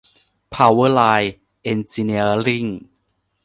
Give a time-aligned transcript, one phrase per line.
[0.49, 2.65] เพาเวอร์ไลน์ เอ็นจิเนียริ่ง